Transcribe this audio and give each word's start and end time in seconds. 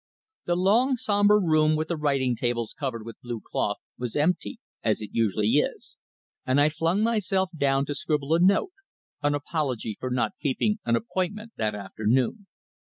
The 0.45 0.55
long, 0.55 0.95
sombre 0.95 1.39
room 1.39 1.75
with 1.75 1.89
the 1.89 1.95
writing 1.95 2.35
tables 2.35 2.73
covered 2.73 3.05
with 3.05 3.21
blue 3.21 3.39
cloth, 3.39 3.77
was 3.99 4.15
empty, 4.15 4.59
as 4.83 4.99
it 4.99 5.11
usually 5.13 5.49
is, 5.59 5.95
and 6.43 6.59
I 6.59 6.69
flung 6.69 7.03
myself 7.03 7.51
down 7.55 7.85
to 7.85 7.93
scribble 7.93 8.33
a 8.33 8.39
note 8.39 8.71
an 9.21 9.35
apology 9.35 9.97
for 9.99 10.09
not 10.09 10.31
keeping 10.41 10.79
an 10.85 10.95
appointment 10.95 11.51
that 11.57 11.75
afternoon. 11.75 12.47